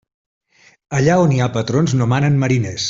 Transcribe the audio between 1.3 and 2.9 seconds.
hi ha patrons no manen mariners.